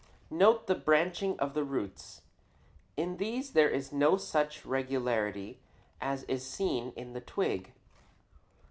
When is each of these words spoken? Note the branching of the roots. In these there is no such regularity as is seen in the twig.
Note 0.31 0.65
the 0.65 0.73
branching 0.73 1.39
of 1.39 1.53
the 1.53 1.63
roots. 1.63 2.23
In 2.97 3.17
these 3.17 3.51
there 3.51 3.69
is 3.69 3.93
no 3.93 4.17
such 4.17 4.65
regularity 4.65 5.59
as 6.01 6.23
is 6.23 6.43
seen 6.43 6.91
in 6.95 7.13
the 7.13 7.21
twig. 7.21 7.71